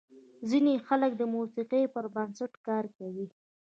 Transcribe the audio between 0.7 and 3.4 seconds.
خلک د موسیقۍ پر بنسټ کار کوي.